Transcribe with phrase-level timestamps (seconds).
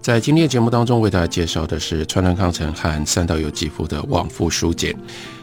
[0.00, 4.96] 在今天的节目当中，为大家介绍的是川端康成和三岛由纪夫的往复书简。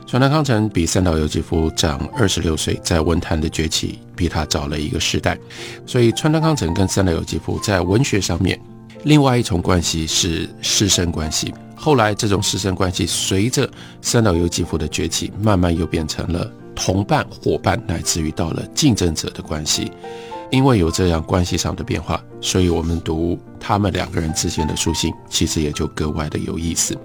[0.08, 5.38] 川端康成比三岛由纪夫长二十六岁，在文坛的崛起比他早了一个时代，
[5.86, 8.60] 所以川端康成跟三岛由纪夫在文学上面，
[9.04, 11.54] 另外一重关系是师生关系。
[11.76, 13.70] 后来这种师生关系随着
[14.02, 19.92] 三岛由纪夫的崛起，慢慢又变成了同伴、伙伴，乃至于到了竞争者的关系。
[20.52, 26.98] 因为有这样关系上的变化，所以我们读他们两个人之间的书信，其实也就格外的有意思。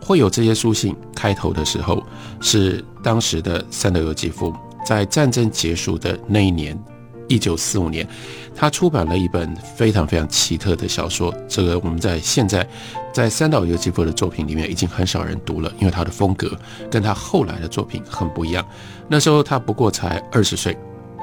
[0.00, 2.02] 会有这些书信开头的时候，
[2.40, 4.54] 是当时的三岛由纪夫
[4.86, 6.78] 在战争结束的那一年，
[7.26, 8.08] 一九四五年，
[8.54, 11.34] 他出版了一本非常非常奇特的小说。
[11.48, 12.66] 这个我们在现在
[13.12, 16.56] 在三岛由纪夫的作品里面已经很少人读了，因为他的风格
[16.90, 18.64] 跟他后来的作品很不一样。
[19.08, 20.76] 那时候他不过才二十岁。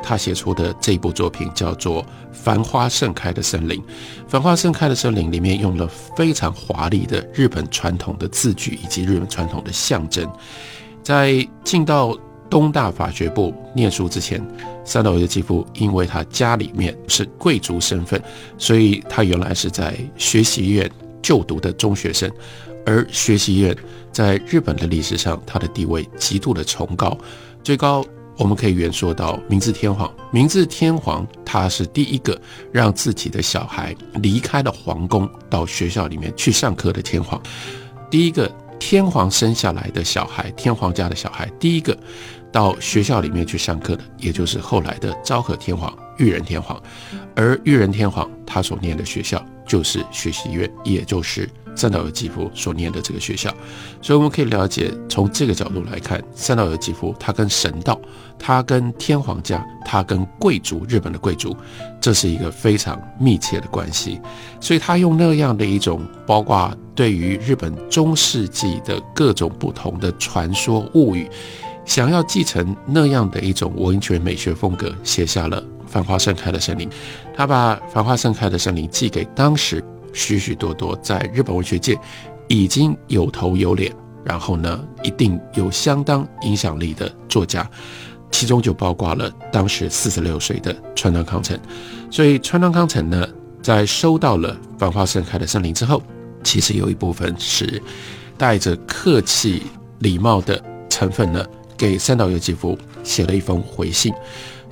[0.08, 3.82] 他写出的这部作品叫做《繁花盛开的森林》，
[4.28, 10.32] 《繁花盛开的森林》里面用了非常华丽的日本传统的字句以及日本传统的象征。
[11.02, 12.16] 在进到
[12.52, 14.40] 东大法学部念书之前，
[14.84, 18.22] 三岛由纪夫因为他家里面是贵族身份，
[18.60, 20.90] 所以他原来是在学习院
[21.24, 22.32] 就读的中学生，
[22.86, 23.76] 而学习院
[24.12, 27.18] 在日本的历史上，它的地位极度的崇高，
[27.64, 28.06] 最高。
[28.38, 32.40] 我们可以圆说到明治天皇，明治天皇他是第一个
[32.72, 37.42] 让自己的小孩离开了皇宫到学校里面去上课的天皇，
[38.10, 41.98] 第一个天皇生下来的小孩，天皇家的小孩，第一个
[42.52, 46.82] 到学校里面去上课的，也就是后来的昭和天皇、裕仁天皇，
[47.36, 51.50] 而裕仁天皇他所念的学校就是学习院，也就是。
[51.76, 53.54] 三岛由纪夫所念的这个学校，
[54.02, 58.00] 所以我们可以了解，从这个角度来看，三岛由纪夫他跟神道，
[58.40, 61.56] 他跟天皇家，他跟贵族，日本的贵族，
[62.00, 64.22] 这是一个非常密切的关系。
[64.62, 71.30] 所以他用那样的一种，包括对于日本中世纪的各种不同的传说物语，
[71.84, 76.88] 想要继承那样的一种文学美学风格，写下了《繁花盛开的森林》。
[77.36, 79.84] 他把《繁花盛开的森林》寄给当时。
[80.16, 81.96] 许许多多在日本文学界
[82.48, 83.94] 已经有头有脸，
[84.24, 87.70] 然后呢，一定有相当影响力的作家，
[88.32, 91.60] 其中就包括了当时四十六岁的川端康成。
[92.10, 93.28] 所以川端康成呢，
[93.62, 96.02] 在收到了《繁花盛开的森林》之后，
[96.44, 97.82] 其实有一部分是
[98.38, 99.64] 带着客气
[100.00, 104.14] 礼貌的成分呢，给三岛由纪夫写了一封回信。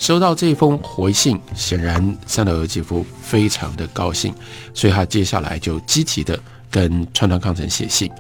[0.04, 4.34] 收到这封回信，显然三岛由纪夫非常的高兴，
[4.74, 6.38] 所以他接下来就积极的
[6.70, 8.12] 跟川端康成写信。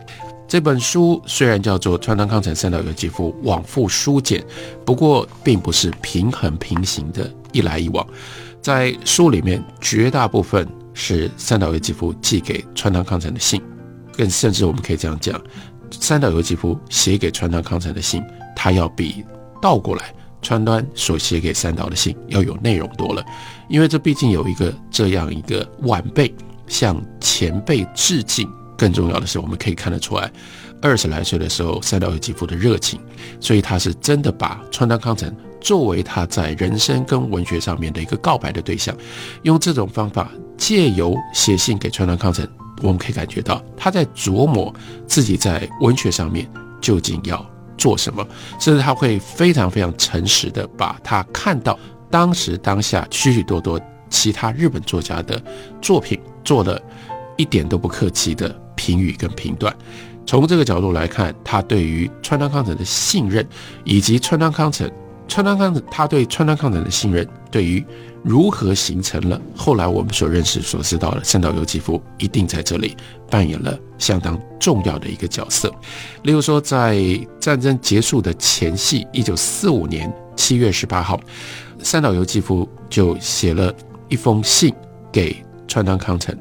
[0.48, 4.40] 这本书虽然叫做《川端康成三岛由纪夫往复书简》，
[4.86, 8.08] 不过并不是平衡平行的一来一往。
[8.62, 13.62] 在书里面，绝大部分是三岛由纪夫寄给川端康成的信，
[14.16, 15.38] 更甚至我们可以这样讲，
[15.92, 18.24] 三岛由纪夫写给川端康成的信，
[18.56, 19.22] 他要比
[19.62, 20.14] 倒过来。
[20.44, 23.26] 川端所写给三岛的信要有内容多了，
[23.70, 26.32] 因为这毕竟有一个这样一个晚辈
[26.68, 28.48] 向前辈致敬。
[28.76, 30.30] 更重要的是，我们可以看得出来，
[30.82, 33.00] 二十来岁的时候三岛由纪夫的热情，
[33.40, 38.94] 所以他是真的把川端康成作为他在人生跟文学上面的一个告白的对象，
[39.44, 42.46] 用这种方法借由写信给川端康成，
[42.82, 44.74] 我们可以感觉到他在琢磨
[45.08, 46.50] 自己在文学上面
[46.82, 47.53] 究竟要。
[47.78, 48.26] 做什么？
[48.60, 51.78] 甚至他会非常非常诚实的把他看到
[52.10, 53.80] 当时当下许许多多
[54.10, 55.42] 其他日本作家的
[55.82, 56.82] 作品做的
[57.38, 59.76] 一点都不客气的评语跟评断。
[60.26, 63.46] 从这个角度来看，他对于川端康成的信任，
[63.84, 64.90] 以及川端康成。
[65.28, 67.84] 川端康成，他对川端康成的信任，对于
[68.22, 72.96] 如何形成了后来我们所认识、所知道的三岛由纪夫，一定在这里
[73.30, 75.74] 扮演了相当重要的一个角色。
[76.24, 77.00] 例如说，在
[77.40, 81.20] 战争结束的前夕，一九四五年七月十八号，
[81.80, 83.74] 三岛由纪夫就写了
[84.10, 84.74] 一封信
[85.12, 85.36] 给
[85.68, 86.38] 川端康成，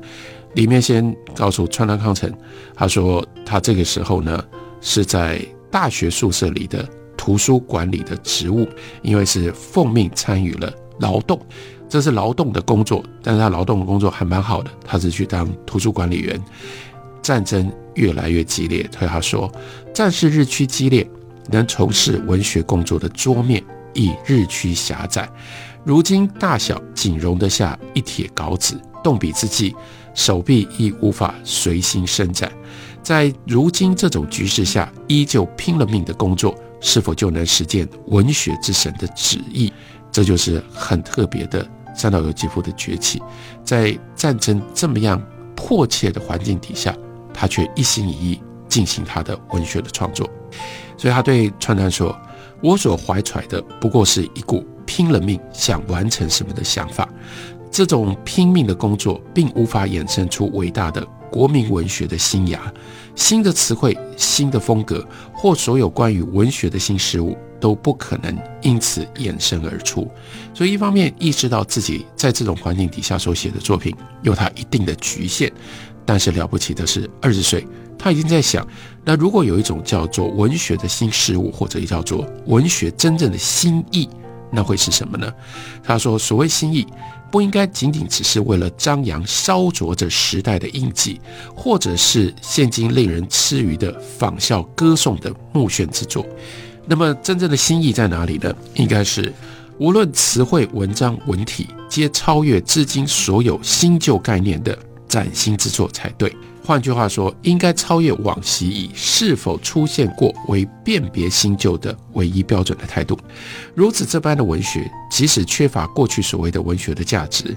[0.55, 2.31] 里面先告诉川端康成，
[2.75, 4.45] 他说他这个时候呢
[4.81, 5.41] 是在
[5.71, 6.87] 大学宿舍里的。
[7.23, 8.69] 图书管理的职务，
[9.01, 11.41] 因为是奉命参与了劳动，
[11.89, 16.43] 这是劳动的工作，但是他劳动的工作还蛮好的，他是去当图书管理员。
[17.23, 19.49] 战争越来越激烈，对他说
[19.95, 21.09] ：“战事日趋激烈，
[21.49, 23.63] 能从事文学工作的桌面
[23.95, 25.31] 已日趋狭窄，
[25.85, 29.73] 如今大小仅容得下一帖稿纸，动笔之际，
[30.13, 32.51] 手臂亦无法随心伸展。
[33.01, 36.53] 在如今这种局势下，依旧拼了命的工作，
[36.83, 39.73] 是否就能实践文学之神的旨意？
[40.11, 43.23] 这就是很特别的三岛由纪夫的崛起。
[43.65, 45.23] 在战争这么样
[45.57, 46.95] 迫切的环境底下，
[47.33, 50.29] 他却一心一意进行他的文学的创作。
[50.99, 52.15] 所以他对川端说
[52.63, 57.09] ：“我所怀揣的不过是一股拼了命想完成什么的想法。
[57.71, 62.73] 这种拼命的工作，并无法衍生出伟大的。”国民文学的新芽、
[63.17, 70.07] 新的词汇、新的风格，或所有关于文学的新事物，都不可能因此衍生而出。
[70.53, 75.51] 所以，一方面意识到自己在这种环境底下所写的作品有它一定的局限，
[76.05, 77.67] 但是了不起的是，二十岁
[77.99, 78.67] 他已经在想：
[79.05, 84.09] 那如果有一种叫做文学的新事物，或者叫做文学真正的新意，
[84.53, 85.33] 那会是什么呢？
[85.83, 86.87] 他说：所谓新意。
[87.31, 91.19] 不应该仅仅只是为了张扬烧灼着时代的印记，
[91.57, 96.27] 或者是现今令人吃鱼的仿效歌颂的目眩之作。
[96.85, 98.55] 那么，真正的心意在哪里呢？
[98.75, 99.33] 应该是
[99.79, 104.79] 无论词汇、文章、文体，皆超越至今所有新旧概念的
[105.09, 106.31] 崭新之作才对。
[106.65, 113.19] 换句话说，应该超越往昔以是否出现过为辨别新旧的唯一标准的态度。
[113.75, 117.57] 如此这般的文学，即使缺乏过去所谓的文学的价值，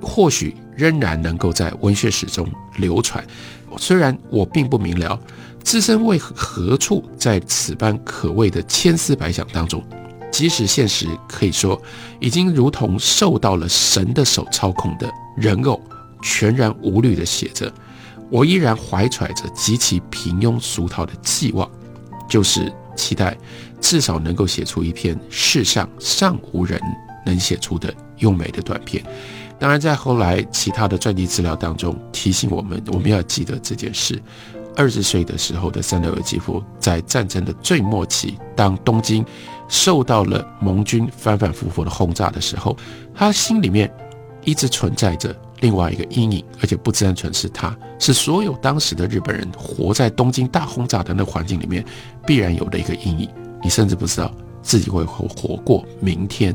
[0.00, 2.48] 或许仍然能够在文学史中
[2.78, 3.22] 流传。
[3.76, 5.20] 虽然我并不明了
[5.62, 9.84] 自身为何处在此般可谓的千思百想当中，
[10.32, 11.80] 即使现实可以说
[12.20, 15.78] 已经如同受到了神的手操控的人偶，
[16.22, 17.70] 全然无虑地写着。
[18.30, 21.70] 我依然怀揣着极其平庸俗套的寄望，
[22.28, 23.36] 就是期待
[23.80, 26.80] 至少能够写出一篇世上尚无人
[27.24, 29.04] 能写出的优美的短片。
[29.58, 34.20] 当然，在后来其他的传记资料当中提醒我们，我们要记得这件事。
[34.76, 39.24] 二十岁的时候的三岛由纪夫，在战争的最末期，当东京
[39.68, 42.76] 受到了盟军反反复复的轰炸的时候，
[43.14, 43.90] 他心里面
[44.44, 45.34] 一直存在着。
[45.60, 51.84] 另外一个阴影，而且不单纯是他，是所有当时的日本人活在东京大轰炸的那环境里面，
[52.26, 53.28] 必然有的一个阴影。
[53.62, 54.30] 你甚至不知道
[54.62, 56.54] 自己会活活过明天。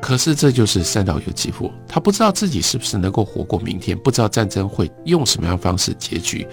[0.00, 6.46] 可是这就是三岛由纪夫，他不知道自己是不是能够活过明天，不知道战争会用什么样方式结局。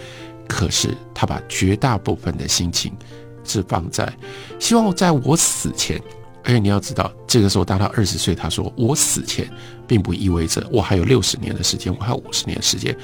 [0.47, 2.91] 可是他把绝大部分的心情
[3.43, 4.11] 是放在
[4.59, 5.99] 希望在我死前。
[6.43, 9.47] 而且你要知道，这个时候当他二十岁，他说：“我死前，
[9.89, 12.95] 并不意味着我还有六十年的时间，我还有五十年的时间，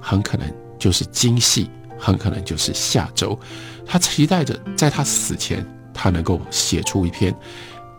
[0.00, 3.38] 很可能就是今夕，很可能就是下周。”
[3.86, 7.32] 他期待着在他死前，他能够写出一篇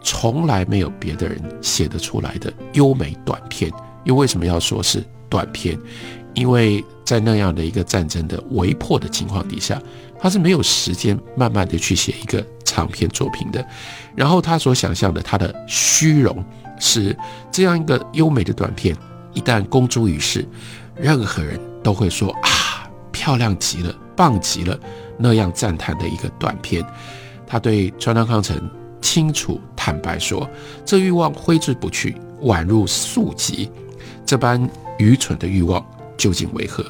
[0.04, 3.72] 从来没有别的人写得出来的优美短篇。
[4.04, 5.80] 又为什么要说是短篇？
[6.34, 9.82] 因为在那样的一个战争的围迫的情况底下，
[10.20, 12.46] 他是没有时间慢慢的去写一个。
[12.66, 13.64] 长篇作品的，
[14.16, 16.44] 然后他所想象的他的虚荣
[16.86, 17.18] 是
[17.50, 18.94] 这样一个优美的短片，
[19.34, 20.46] 一旦公诸于世，
[20.98, 24.78] 任何人都会说啊，漂亮极了，棒极了，
[25.18, 26.86] 那样赞叹的一个短片。
[27.48, 28.70] 他对川端康成
[29.00, 30.46] 清楚坦白说，
[30.84, 33.72] 这欲望挥之不去，宛如宿疾，
[34.26, 35.84] 这般愚蠢的欲望。
[36.16, 36.86] 究竟为何？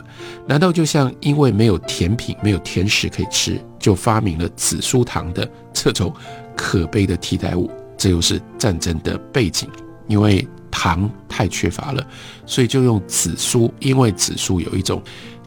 [0.46, 6.12] 难道就像因为没有甜品、没有甜食可以吃，就发明了紫苏糖的这种
[6.58, 7.72] 可悲的替代物？
[8.04, 9.70] 这又是战争的背景，
[10.10, 12.06] 因为糖太缺乏了，
[12.46, 13.74] 所以就用紫苏。
[13.80, 15.02] 因为紫苏有一种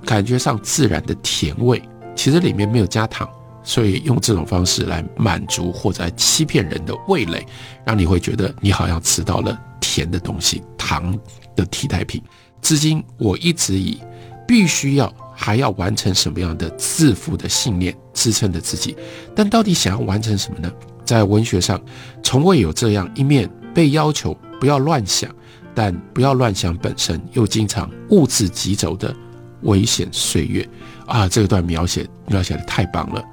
[0.07, 1.83] 感觉上自然的甜味，
[2.15, 3.29] 其实里面没有加糖，
[3.63, 7.45] 所以用这种方式来满足或者欺骗人的味蕾，
[7.85, 11.15] 让你会觉得你好像吃到了甜的东西，糖
[11.55, 12.23] 的替代品。
[12.63, 14.01] 至今，我一直以
[14.49, 18.97] 必须要还要完成什么样的自负的信念支撑着自己，
[19.35, 20.73] 但到底想要完成什么呢？
[21.07, 21.81] 在文学上，
[22.23, 25.35] 从未有这样一面被要求不要乱想，
[25.75, 29.15] 但不要乱想本身又经常物质疾走的
[29.63, 30.69] 危险岁月
[31.07, 31.29] 啊！
[31.29, 33.25] 这段描写描写的太棒了，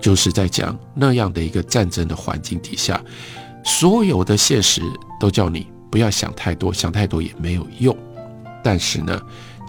[0.00, 3.02] 就是在讲那样的一个战争的环境底下，
[3.64, 4.82] 所有的现实
[5.18, 7.96] 都叫你不要想太多，想太多也没有用。
[8.62, 9.20] 但是呢，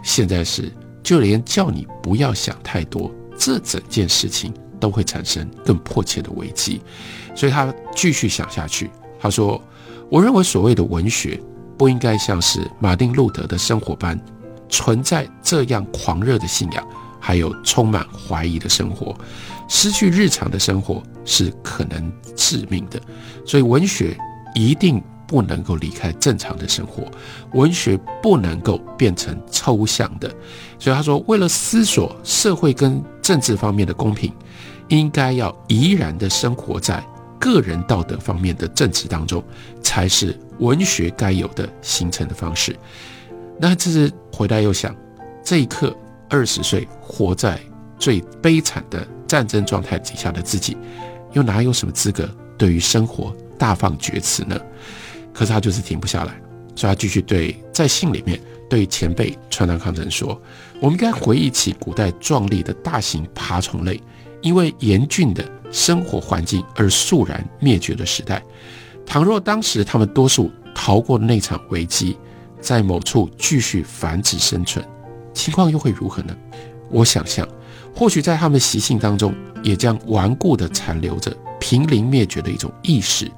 [0.04, 4.54] 现在是就连叫你不要想太多，这整件事情
[4.84, 6.82] 都会产生更迫切的危机。
[7.34, 9.62] 所以他继续想下去，他说
[10.12, 11.40] ：“我认为所谓的文学
[11.78, 14.20] 不应该像是马丁路德的生活般
[14.68, 16.86] 存在这样狂热的信仰，
[17.18, 19.16] 还有充满怀疑的生活。
[19.70, 23.02] 失去日常的生活是可能致命的。
[23.46, 24.18] 所以文学
[24.54, 27.10] 一定不能够离开正常的生活，
[27.54, 30.30] 文学不能够变成抽象的。
[30.78, 34.32] 所以他说，为了思索社会跟政治方面的公平，
[34.90, 37.04] 应该要怡然的生活在
[37.40, 39.44] 个人道德方面的正直当中，
[39.82, 42.76] 才是文学该有的形成的方式。
[43.60, 44.96] 那这是回来又想，
[45.44, 45.96] 这一刻
[46.30, 47.60] 二十岁活在
[48.00, 50.78] 最悲惨的战争状态底下的自己，
[51.34, 54.60] 又哪有什么资格对于生活大放厥词呢？
[55.34, 56.34] 可是他就是停不下来，
[56.76, 60.40] 所以他继续对在信里面对前辈川端康成说
[60.82, 64.02] ：“我们应该回忆起古代壮丽的大型爬虫类，
[64.44, 68.44] 因为严峻的生活环境而肃然灭绝的时代。
[69.04, 72.16] 倘若当时他们多数逃过那场危机。”
[72.64, 74.82] 在某处继续繁殖生存，
[75.34, 76.34] 情况又会如何呢？
[76.90, 77.46] 我想象，
[77.94, 83.30] 或许在他们习性当中，也将顽固地残留着濒临灭绝的一种意识。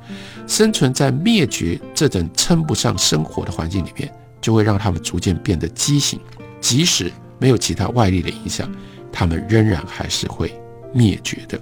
[0.46, 6.20] 生存在灭绝这等称不上生活的环境里面，就会让他们逐渐变得畸形。
[6.62, 8.72] 即使没有其他外力的影响，
[9.12, 10.54] 他们仍然还是会
[10.96, 11.60] 灭绝的。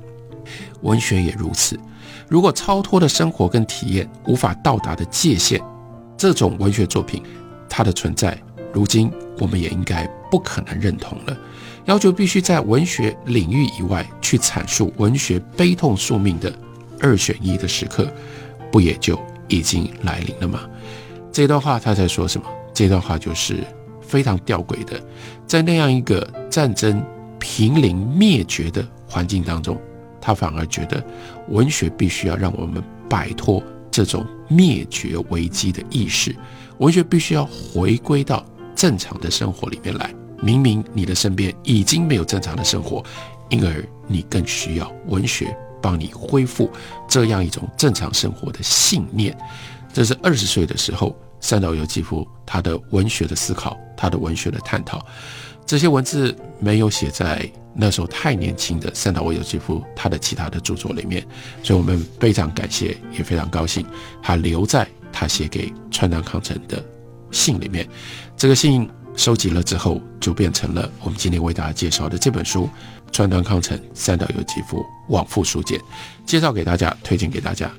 [0.81, 1.77] 文学也如此。
[2.29, 5.59] 如果超脱的生活跟体验无法到达的界限，
[6.15, 7.21] 这种文学作品。
[7.67, 8.39] 它的存在，
[8.71, 11.35] 如今我们也应该不可能认同了。
[11.85, 16.53] 要求必须在文学领域以外去阐述文学悲痛宿命的
[16.99, 18.07] 二选一的时刻，
[18.71, 20.69] 不也就已经来临了吗？
[21.31, 22.47] 这段话他在说什么？
[22.75, 23.57] 这段话就是
[24.01, 25.01] 非常吊诡的，
[25.47, 27.03] 在那样一个战争
[27.39, 29.79] 濒临灭绝的环境当中，
[30.19, 31.05] 他反而觉得
[31.49, 36.35] 文学必须要让我们摆脱这种灭绝危机的意识。
[36.79, 38.43] 文学必须要回归到
[38.75, 40.11] 正常的生活里面来。
[40.41, 43.03] 明明你的身边已经没有正常的生活，
[43.49, 46.71] 因而你更需要文学帮你恢复
[47.07, 49.37] 这样一种正常生活的信念。
[49.93, 55.05] 这是二十岁的时候，三岛由纪夫他的文学的思考，他的文学的探讨。
[55.65, 61.25] 这些文字没有写在那时候太年轻的三岛由纪夫他的其他的著作里面，
[61.63, 63.85] 所以我们非常感谢，也非常高兴
[64.21, 64.87] 他留在。
[65.15, 66.83] 他写给川端康成的
[67.29, 67.87] 信里面，
[68.35, 72.63] 这个信收集了之后，就变成了我们今天为大家介绍的这本书
[73.11, 75.77] 《川端康成三岛由纪夫往复书简》，
[76.25, 77.71] 介绍给大家，推荐给大家。